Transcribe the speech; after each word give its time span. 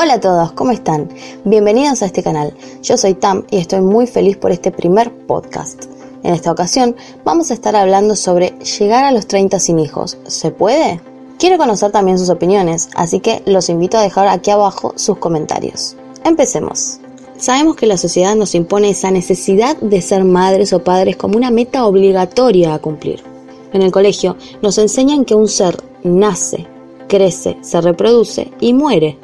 Hola 0.00 0.14
a 0.14 0.20
todos, 0.20 0.52
¿cómo 0.52 0.70
están? 0.70 1.08
Bienvenidos 1.44 2.02
a 2.02 2.06
este 2.06 2.22
canal. 2.22 2.54
Yo 2.84 2.96
soy 2.96 3.14
Tam 3.14 3.44
y 3.50 3.56
estoy 3.56 3.80
muy 3.80 4.06
feliz 4.06 4.36
por 4.36 4.52
este 4.52 4.70
primer 4.70 5.12
podcast. 5.26 5.86
En 6.22 6.34
esta 6.34 6.52
ocasión 6.52 6.94
vamos 7.24 7.50
a 7.50 7.54
estar 7.54 7.74
hablando 7.74 8.14
sobre 8.14 8.50
llegar 8.60 9.02
a 9.02 9.10
los 9.10 9.26
30 9.26 9.58
sin 9.58 9.80
hijos. 9.80 10.16
¿Se 10.28 10.52
puede? 10.52 11.00
Quiero 11.40 11.58
conocer 11.58 11.90
también 11.90 12.16
sus 12.16 12.30
opiniones, 12.30 12.90
así 12.94 13.18
que 13.18 13.42
los 13.44 13.68
invito 13.70 13.98
a 13.98 14.02
dejar 14.02 14.28
aquí 14.28 14.52
abajo 14.52 14.92
sus 14.94 15.18
comentarios. 15.18 15.96
Empecemos. 16.22 17.00
Sabemos 17.36 17.74
que 17.74 17.86
la 17.86 17.96
sociedad 17.96 18.36
nos 18.36 18.54
impone 18.54 18.90
esa 18.90 19.10
necesidad 19.10 19.76
de 19.78 20.00
ser 20.00 20.22
madres 20.22 20.72
o 20.72 20.78
padres 20.78 21.16
como 21.16 21.36
una 21.36 21.50
meta 21.50 21.84
obligatoria 21.84 22.72
a 22.72 22.78
cumplir. 22.78 23.24
En 23.72 23.82
el 23.82 23.90
colegio 23.90 24.36
nos 24.62 24.78
enseñan 24.78 25.24
que 25.24 25.34
un 25.34 25.48
ser 25.48 25.82
nace, 26.04 26.68
crece, 27.08 27.56
se 27.62 27.80
reproduce 27.80 28.52
y 28.60 28.74
muere 28.74 29.18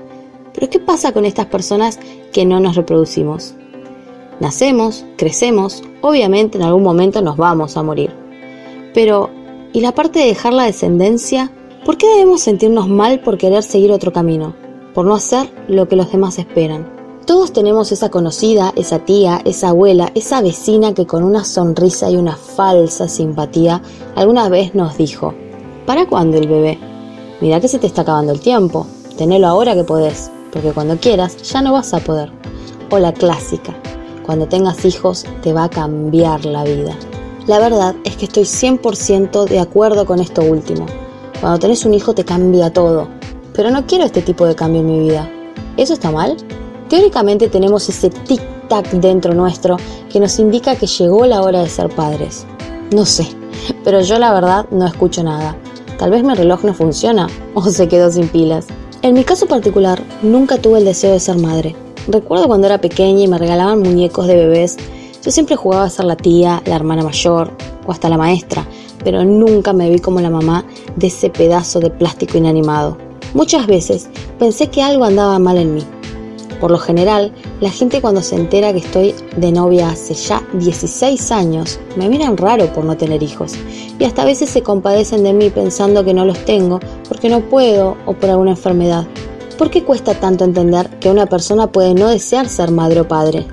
pero 0.54 0.70
¿qué 0.70 0.78
pasa 0.78 1.12
con 1.12 1.24
estas 1.24 1.46
personas 1.46 1.98
que 2.32 2.46
no 2.46 2.60
nos 2.60 2.76
reproducimos? 2.76 3.54
Nacemos, 4.40 5.04
crecemos, 5.16 5.82
obviamente 6.00 6.58
en 6.58 6.64
algún 6.64 6.82
momento 6.82 7.20
nos 7.22 7.36
vamos 7.36 7.76
a 7.76 7.82
morir. 7.82 8.10
Pero, 8.94 9.30
¿y 9.72 9.80
la 9.80 9.92
parte 9.92 10.20
de 10.20 10.26
dejar 10.26 10.52
la 10.52 10.64
descendencia? 10.64 11.50
¿Por 11.84 11.98
qué 11.98 12.06
debemos 12.06 12.40
sentirnos 12.40 12.88
mal 12.88 13.20
por 13.20 13.36
querer 13.36 13.62
seguir 13.62 13.92
otro 13.92 14.12
camino? 14.12 14.54
Por 14.94 15.06
no 15.06 15.14
hacer 15.14 15.50
lo 15.68 15.88
que 15.88 15.96
los 15.96 16.10
demás 16.10 16.38
esperan. 16.38 16.88
Todos 17.26 17.52
tenemos 17.52 17.90
esa 17.90 18.10
conocida, 18.10 18.72
esa 18.76 19.00
tía, 19.00 19.40
esa 19.44 19.70
abuela, 19.70 20.12
esa 20.14 20.42
vecina 20.42 20.94
que 20.94 21.06
con 21.06 21.24
una 21.24 21.44
sonrisa 21.44 22.10
y 22.10 22.16
una 22.16 22.36
falsa 22.36 23.08
simpatía 23.08 23.82
alguna 24.14 24.48
vez 24.48 24.74
nos 24.74 24.98
dijo, 24.98 25.32
¿para 25.86 26.06
cuándo 26.06 26.36
el 26.36 26.48
bebé? 26.48 26.78
Mira 27.40 27.60
que 27.60 27.68
se 27.68 27.78
te 27.78 27.86
está 27.86 28.02
acabando 28.02 28.32
el 28.32 28.40
tiempo, 28.40 28.86
tenelo 29.16 29.46
ahora 29.46 29.74
que 29.74 29.84
podés 29.84 30.30
porque 30.54 30.72
cuando 30.72 30.96
quieras 30.96 31.36
ya 31.42 31.60
no 31.60 31.72
vas 31.72 31.92
a 31.92 31.98
poder. 31.98 32.30
O 32.90 32.98
la 32.98 33.12
clásica, 33.12 33.74
cuando 34.24 34.46
tengas 34.46 34.84
hijos 34.84 35.26
te 35.42 35.52
va 35.52 35.64
a 35.64 35.68
cambiar 35.68 36.46
la 36.46 36.62
vida. 36.62 36.96
La 37.46 37.58
verdad 37.58 37.96
es 38.04 38.16
que 38.16 38.26
estoy 38.26 38.44
100% 38.44 39.46
de 39.46 39.58
acuerdo 39.58 40.06
con 40.06 40.20
esto 40.20 40.42
último. 40.42 40.86
Cuando 41.40 41.58
tenés 41.58 41.84
un 41.84 41.92
hijo 41.92 42.14
te 42.14 42.24
cambia 42.24 42.72
todo, 42.72 43.08
pero 43.52 43.70
no 43.70 43.84
quiero 43.86 44.04
este 44.04 44.22
tipo 44.22 44.46
de 44.46 44.54
cambio 44.54 44.80
en 44.80 44.86
mi 44.86 45.00
vida. 45.00 45.28
¿Eso 45.76 45.92
está 45.92 46.12
mal? 46.12 46.36
Teóricamente 46.88 47.48
tenemos 47.48 47.88
ese 47.88 48.10
tic-tac 48.10 48.88
dentro 48.92 49.34
nuestro 49.34 49.76
que 50.10 50.20
nos 50.20 50.38
indica 50.38 50.76
que 50.76 50.86
llegó 50.86 51.26
la 51.26 51.42
hora 51.42 51.60
de 51.62 51.68
ser 51.68 51.88
padres. 51.88 52.46
No 52.92 53.04
sé, 53.04 53.26
pero 53.82 54.00
yo 54.02 54.20
la 54.20 54.32
verdad 54.32 54.66
no 54.70 54.86
escucho 54.86 55.24
nada. 55.24 55.56
Tal 55.98 56.10
vez 56.10 56.22
mi 56.22 56.34
reloj 56.34 56.62
no 56.62 56.74
funciona 56.74 57.28
o 57.54 57.62
se 57.64 57.88
quedó 57.88 58.10
sin 58.10 58.28
pilas. 58.28 58.66
En 59.04 59.12
mi 59.12 59.22
caso 59.22 59.44
particular, 59.44 60.02
nunca 60.22 60.56
tuve 60.56 60.78
el 60.78 60.86
deseo 60.86 61.12
de 61.12 61.20
ser 61.20 61.36
madre. 61.36 61.76
Recuerdo 62.08 62.46
cuando 62.46 62.68
era 62.68 62.80
pequeña 62.80 63.20
y 63.20 63.28
me 63.28 63.36
regalaban 63.36 63.82
muñecos 63.82 64.26
de 64.26 64.34
bebés, 64.34 64.78
yo 65.22 65.30
siempre 65.30 65.56
jugaba 65.56 65.84
a 65.84 65.90
ser 65.90 66.06
la 66.06 66.16
tía, 66.16 66.62
la 66.64 66.76
hermana 66.76 67.02
mayor 67.02 67.50
o 67.86 67.92
hasta 67.92 68.08
la 68.08 68.16
maestra, 68.16 68.66
pero 69.04 69.22
nunca 69.22 69.74
me 69.74 69.90
vi 69.90 69.98
como 69.98 70.22
la 70.22 70.30
mamá 70.30 70.64
de 70.96 71.08
ese 71.08 71.28
pedazo 71.28 71.80
de 71.80 71.90
plástico 71.90 72.38
inanimado. 72.38 72.96
Muchas 73.34 73.66
veces 73.66 74.08
pensé 74.38 74.68
que 74.68 74.82
algo 74.82 75.04
andaba 75.04 75.38
mal 75.38 75.58
en 75.58 75.74
mí, 75.74 75.82
por 76.60 76.70
lo 76.70 76.78
general, 76.78 77.32
la 77.60 77.70
gente 77.70 78.00
cuando 78.00 78.22
se 78.22 78.36
entera 78.36 78.72
que 78.72 78.78
estoy 78.78 79.14
de 79.36 79.52
novia 79.52 79.90
hace 79.90 80.14
ya 80.14 80.42
16 80.54 81.32
años, 81.32 81.78
me 81.96 82.08
miran 82.08 82.36
raro 82.36 82.72
por 82.72 82.84
no 82.84 82.96
tener 82.96 83.22
hijos. 83.22 83.54
Y 83.98 84.04
hasta 84.04 84.22
a 84.22 84.26
veces 84.26 84.50
se 84.50 84.62
compadecen 84.62 85.24
de 85.24 85.32
mí 85.32 85.50
pensando 85.50 86.04
que 86.04 86.14
no 86.14 86.24
los 86.24 86.44
tengo 86.44 86.80
porque 87.08 87.28
no 87.28 87.40
puedo 87.40 87.96
o 88.06 88.14
por 88.14 88.30
alguna 88.30 88.52
enfermedad. 88.52 89.06
¿Por 89.58 89.70
qué 89.70 89.84
cuesta 89.84 90.14
tanto 90.14 90.44
entender 90.44 90.90
que 91.00 91.10
una 91.10 91.26
persona 91.26 91.70
puede 91.70 91.94
no 91.94 92.08
desear 92.08 92.48
ser 92.48 92.70
madre 92.70 93.00
o 93.00 93.08
padre? 93.08 93.46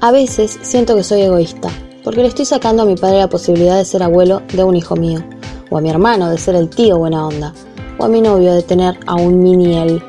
A 0.00 0.12
veces 0.12 0.58
siento 0.62 0.94
que 0.96 1.02
soy 1.02 1.22
egoísta, 1.22 1.70
porque 2.04 2.22
le 2.22 2.28
estoy 2.28 2.44
sacando 2.44 2.82
a 2.82 2.86
mi 2.86 2.96
padre 2.96 3.18
la 3.18 3.28
posibilidad 3.28 3.76
de 3.76 3.84
ser 3.84 4.02
abuelo 4.02 4.42
de 4.52 4.64
un 4.64 4.76
hijo 4.76 4.96
mío, 4.96 5.24
o 5.70 5.78
a 5.78 5.80
mi 5.80 5.90
hermano 5.90 6.30
de 6.30 6.38
ser 6.38 6.54
el 6.54 6.70
tío 6.70 6.98
buena 6.98 7.26
onda, 7.26 7.52
o 7.98 8.04
a 8.04 8.08
mi 8.08 8.20
novio 8.20 8.54
de 8.54 8.62
tener 8.62 8.98
a 9.06 9.16
un 9.16 9.42
mini 9.42 9.76
él 9.76 10.02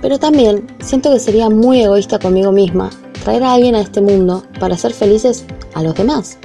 pero 0.00 0.18
también 0.18 0.66
siento 0.80 1.12
que 1.12 1.20
sería 1.20 1.50
muy 1.50 1.82
egoísta 1.82 2.18
conmigo 2.18 2.52
misma 2.52 2.90
traer 3.24 3.42
a 3.42 3.52
alguien 3.52 3.74
a 3.74 3.80
este 3.80 4.00
mundo 4.00 4.44
para 4.60 4.74
hacer 4.74 4.92
felices 4.92 5.44
a 5.74 5.82
los 5.82 5.94
demás. 5.94 6.38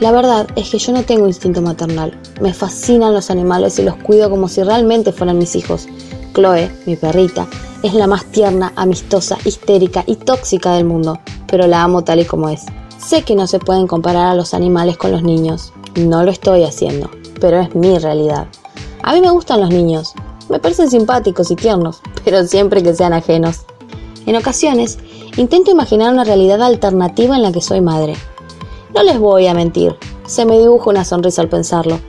La 0.00 0.12
verdad 0.12 0.46
es 0.56 0.70
que 0.70 0.78
yo 0.78 0.92
no 0.92 1.02
tengo 1.02 1.26
instinto 1.26 1.60
maternal. 1.60 2.18
Me 2.40 2.54
fascinan 2.54 3.12
los 3.12 3.30
animales 3.30 3.78
y 3.78 3.82
los 3.82 3.96
cuido 3.96 4.30
como 4.30 4.48
si 4.48 4.62
realmente 4.62 5.12
fueran 5.12 5.36
mis 5.36 5.54
hijos. 5.56 5.88
Chloe, 6.32 6.70
mi 6.86 6.96
perrita, 6.96 7.46
es 7.82 7.92
la 7.92 8.06
más 8.06 8.24
tierna, 8.26 8.72
amistosa, 8.76 9.36
histérica 9.44 10.04
y 10.06 10.16
tóxica 10.16 10.72
del 10.72 10.86
mundo, 10.86 11.18
pero 11.46 11.66
la 11.66 11.82
amo 11.82 12.02
tal 12.02 12.20
y 12.20 12.24
como 12.24 12.48
es. 12.48 12.64
Sé 12.98 13.22
que 13.22 13.34
no 13.34 13.46
se 13.46 13.58
pueden 13.58 13.86
comparar 13.86 14.26
a 14.26 14.34
los 14.34 14.54
animales 14.54 14.96
con 14.96 15.12
los 15.12 15.22
niños. 15.22 15.72
No 15.96 16.22
lo 16.22 16.30
estoy 16.30 16.64
haciendo, 16.64 17.10
pero 17.40 17.60
es 17.60 17.74
mi 17.74 17.98
realidad. 17.98 18.46
A 19.02 19.12
mí 19.12 19.20
me 19.20 19.30
gustan 19.30 19.60
los 19.60 19.70
niños, 19.70 20.14
me 20.50 20.58
parecen 20.58 20.90
simpáticos 20.90 21.50
y 21.50 21.56
tiernos, 21.56 22.00
pero 22.24 22.44
siempre 22.44 22.82
que 22.82 22.94
sean 22.94 23.12
ajenos. 23.12 23.60
En 24.26 24.36
ocasiones, 24.36 24.98
intento 25.36 25.70
imaginar 25.70 26.12
una 26.12 26.24
realidad 26.24 26.60
alternativa 26.62 27.36
en 27.36 27.42
la 27.42 27.52
que 27.52 27.60
soy 27.60 27.80
madre. 27.80 28.14
No 28.94 29.02
les 29.02 29.18
voy 29.18 29.46
a 29.46 29.54
mentir, 29.54 29.96
se 30.26 30.44
me 30.44 30.58
dibuja 30.58 30.90
una 30.90 31.04
sonrisa 31.04 31.40
al 31.40 31.48
pensarlo. 31.48 32.00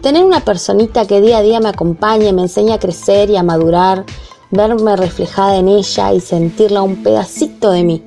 Tener 0.00 0.24
una 0.24 0.40
personita 0.40 1.06
que 1.06 1.20
día 1.20 1.38
a 1.38 1.42
día 1.42 1.60
me 1.60 1.68
acompañe, 1.68 2.32
me 2.32 2.42
enseña 2.42 2.76
a 2.76 2.78
crecer 2.78 3.28
y 3.28 3.36
a 3.36 3.42
madurar, 3.42 4.06
verme 4.50 4.96
reflejada 4.96 5.56
en 5.56 5.68
ella 5.68 6.12
y 6.14 6.20
sentirla 6.20 6.82
un 6.82 7.02
pedacito 7.02 7.70
de 7.70 7.84
mí. 7.84 8.02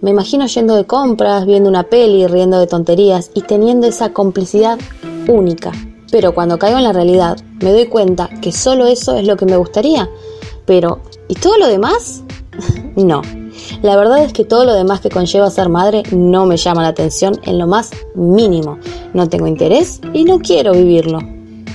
Me 0.00 0.10
imagino 0.10 0.46
yendo 0.46 0.76
de 0.76 0.84
compras, 0.84 1.44
viendo 1.44 1.68
una 1.68 1.82
peli, 1.82 2.26
riendo 2.28 2.60
de 2.60 2.68
tonterías 2.68 3.30
y 3.34 3.42
teniendo 3.42 3.88
esa 3.88 4.12
complicidad 4.12 4.78
única. 5.26 5.72
Pero 6.14 6.32
cuando 6.32 6.60
caigo 6.60 6.78
en 6.78 6.84
la 6.84 6.92
realidad, 6.92 7.36
me 7.60 7.72
doy 7.72 7.86
cuenta 7.86 8.30
que 8.40 8.52
solo 8.52 8.86
eso 8.86 9.16
es 9.16 9.26
lo 9.26 9.36
que 9.36 9.46
me 9.46 9.56
gustaría. 9.56 10.08
Pero, 10.64 11.00
¿y 11.26 11.34
todo 11.34 11.58
lo 11.58 11.66
demás? 11.66 12.22
no. 12.94 13.20
La 13.82 13.96
verdad 13.96 14.22
es 14.22 14.32
que 14.32 14.44
todo 14.44 14.64
lo 14.64 14.74
demás 14.74 15.00
que 15.00 15.08
conlleva 15.08 15.50
ser 15.50 15.70
madre 15.70 16.04
no 16.12 16.46
me 16.46 16.56
llama 16.56 16.82
la 16.82 16.88
atención 16.90 17.40
en 17.42 17.58
lo 17.58 17.66
más 17.66 17.90
mínimo. 18.14 18.78
No 19.12 19.28
tengo 19.28 19.48
interés 19.48 20.00
y 20.12 20.22
no 20.22 20.38
quiero 20.38 20.70
vivirlo. 20.70 21.18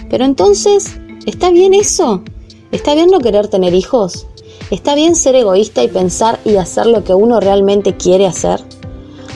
Pero 0.09 0.23
entonces, 0.23 0.97
¿está 1.25 1.51
bien 1.51 1.73
eso? 1.73 2.23
¿Está 2.71 2.95
bien 2.95 3.09
no 3.11 3.19
querer 3.19 3.49
tener 3.49 3.73
hijos? 3.73 4.25
¿Está 4.71 4.95
bien 4.95 5.17
ser 5.17 5.35
egoísta 5.35 5.83
y 5.83 5.89
pensar 5.89 6.39
y 6.45 6.55
hacer 6.55 6.85
lo 6.85 7.03
que 7.03 7.13
uno 7.13 7.41
realmente 7.41 7.97
quiere 7.97 8.25
hacer? 8.25 8.63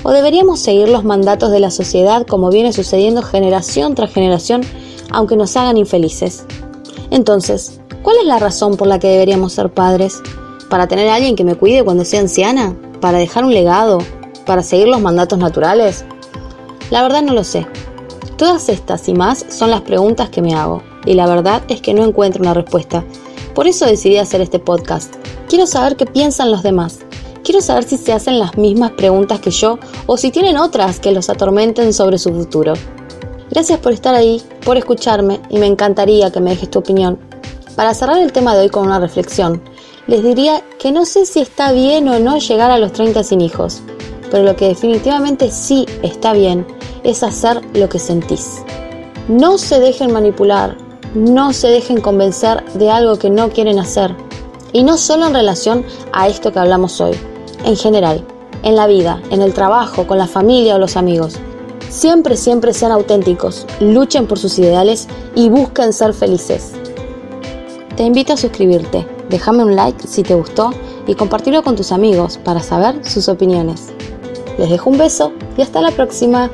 ¿O 0.04 0.12
deberíamos 0.12 0.62
seguir 0.62 0.88
los 0.88 1.04
mandatos 1.04 1.52
de 1.52 1.60
la 1.60 1.72
sociedad 1.72 2.26
como 2.26 2.50
viene 2.50 2.72
sucediendo 2.72 3.22
generación 3.22 3.96
tras 3.96 4.14
generación 4.14 4.62
aunque 5.10 5.36
nos 5.36 5.56
hagan 5.58 5.78
infelices. 5.78 6.46
Entonces, 7.12 7.80
¿cuál 8.02 8.18
es 8.18 8.26
la 8.26 8.40
razón 8.40 8.78
por 8.78 8.88
la 8.88 9.00
que 9.00 9.08
deberíamos 9.08 9.54
ser 9.54 9.72
padres? 9.72 10.22
¿Para 10.70 10.88
tener 10.88 11.10
a 11.10 11.16
alguien 11.16 11.36
que 11.36 11.44
me 11.44 11.56
cuide 11.56 11.84
cuando 11.84 12.06
sea 12.06 12.22
anciana? 12.22 12.76
¿Para 13.00 13.20
dejar 13.20 13.46
un 13.46 13.54
legado? 13.54 14.00
¿Para 14.46 14.64
seguir 14.64 14.88
los 14.88 15.02
mandatos 15.02 15.40
naturales? 15.40 16.06
La 16.90 17.02
verdad 17.02 17.22
no 17.22 17.34
lo 17.34 17.44
sé. 17.44 17.68
Todas 18.38 18.68
estas 18.70 19.08
y 19.08 19.14
más 19.14 19.46
son 19.50 19.72
las 19.72 19.82
preguntas 19.82 20.30
que 20.30 20.42
me 20.42 20.56
hago, 20.56 20.82
y 21.06 21.14
la 21.14 21.28
verdad 21.28 21.62
es 21.68 21.82
que 21.82 21.94
no 21.94 22.04
encuentro 22.04 22.42
una 22.42 22.54
respuesta. 22.54 23.06
Por 23.54 23.68
eso 23.68 23.86
decidí 23.86 24.18
hacer 24.18 24.42
este 24.42 24.60
podcast. 24.60 25.16
Quiero 25.48 25.68
saber 25.68 25.96
qué 25.96 26.06
piensan 26.06 26.52
los 26.52 26.64
demás. 26.64 27.00
Quiero 27.44 27.62
saber 27.62 27.84
si 27.84 27.98
se 27.98 28.14
hacen 28.14 28.40
las 28.40 28.58
mismas 28.58 28.92
preguntas 28.92 29.40
que 29.40 29.52
yo 29.52 29.78
o 30.08 30.18
si 30.18 30.32
tienen 30.32 30.58
otras 30.58 31.00
que 31.00 31.12
los 31.12 31.30
atormenten 31.30 31.94
sobre 31.94 32.18
su 32.18 32.34
futuro. 32.34 32.74
Gracias 33.54 33.80
por 33.82 33.94
estar 33.94 34.16
ahí, 34.16 34.42
por 34.66 34.78
escucharme 34.78 35.40
y 35.48 35.60
me 35.60 35.68
encantaría 35.68 36.32
que 36.32 36.40
me 36.40 36.50
dejes 36.50 36.72
tu 36.72 36.80
opinión. 36.80 37.20
Para 37.76 37.94
cerrar 37.94 38.18
el 38.18 38.32
tema 38.32 38.56
de 38.56 38.62
hoy 38.62 38.70
con 38.70 38.88
una 38.88 39.00
reflexión, 39.00 39.62
les 40.08 40.24
diría 40.24 40.64
que 40.80 40.92
no 40.92 41.06
sé 41.06 41.28
si 41.28 41.40
está 41.42 41.72
bien 41.72 42.10
o 42.10 42.18
no 42.18 42.40
llegar 42.40 42.72
a 42.72 42.80
los 42.80 42.94
30 42.94 43.24
sin 43.24 43.42
hijos, 43.42 43.84
pero 44.32 44.44
lo 44.44 44.56
que 44.56 44.70
definitivamente 44.70 45.52
sí 45.52 45.86
está 46.02 46.34
bien 46.34 46.66
es 47.04 47.22
hacer 47.22 47.62
lo 47.76 47.90
que 47.90 48.00
sentís. 48.00 48.64
No 49.28 49.60
se 49.60 49.80
dejen 49.80 50.12
manipular, 50.12 50.76
no 51.14 51.54
se 51.54 51.68
dejen 51.68 52.02
convencer 52.02 52.66
de 52.74 52.90
algo 52.90 53.20
que 53.20 53.30
no 53.30 53.52
quieren 53.52 53.78
hacer. 53.78 54.16
Y 54.72 54.84
no 54.84 54.98
solo 54.98 55.28
en 55.28 55.36
relación 55.36 55.86
a 56.12 56.28
esto 56.28 56.52
que 56.52 56.58
hablamos 56.58 57.00
hoy, 57.00 57.16
en 57.64 57.78
general, 57.78 58.26
en 58.64 58.76
la 58.76 58.88
vida, 58.88 59.22
en 59.30 59.44
el 59.44 59.54
trabajo, 59.54 60.08
con 60.08 60.18
la 60.18 60.26
familia 60.26 60.74
o 60.74 60.80
los 60.80 60.98
amigos. 60.98 61.38
Siempre, 61.94 62.38
siempre 62.38 62.74
sean 62.74 62.92
auténticos, 62.92 63.68
luchen 63.80 64.26
por 64.26 64.40
sus 64.40 64.58
ideales 64.58 65.08
y 65.36 65.50
busquen 65.50 65.94
ser 65.94 66.16
felices. 66.16 66.72
Te 67.96 68.02
invito 68.02 68.34
a 68.34 68.38
suscribirte, 68.38 69.06
déjame 69.30 69.64
un 69.64 69.76
like 69.76 70.08
si 70.08 70.24
te 70.24 70.34
gustó 70.34 70.72
y 71.06 71.14
compartirlo 71.14 71.62
con 71.62 71.76
tus 71.76 71.92
amigos 71.92 72.40
para 72.44 72.64
saber 72.64 73.08
sus 73.08 73.30
opiniones. 73.30 73.90
Les 74.58 74.72
dejo 74.72 74.90
un 74.90 74.98
beso 74.98 75.34
y 75.56 75.62
hasta 75.62 75.82
la 75.82 75.92
próxima. 75.92 76.50